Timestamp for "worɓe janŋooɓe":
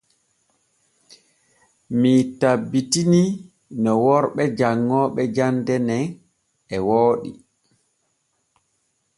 4.05-5.21